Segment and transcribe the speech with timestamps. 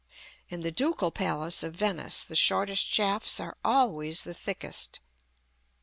[0.49, 4.99] In the Ducal Palace of Venice the shortest shafts are always the thickest.